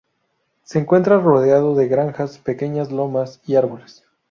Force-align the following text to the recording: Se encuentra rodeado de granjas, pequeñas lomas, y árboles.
Se 0.63 0.79
encuentra 0.79 1.19
rodeado 1.19 1.75
de 1.75 1.87
granjas, 1.87 2.39
pequeñas 2.39 2.91
lomas, 2.91 3.39
y 3.45 3.53
árboles. 3.53 4.03